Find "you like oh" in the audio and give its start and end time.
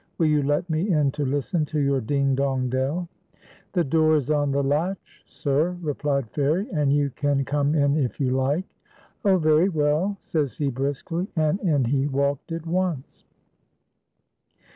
8.19-9.37